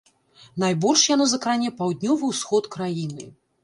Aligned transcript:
Найбольш 0.63 1.03
яно 1.15 1.29
закране 1.35 1.69
паўднёвы 1.83 2.35
ўсход 2.35 2.75
краіны. 2.79 3.35